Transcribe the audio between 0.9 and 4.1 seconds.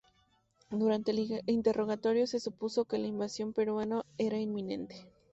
el interrogatorio, se supo que la invasión peruana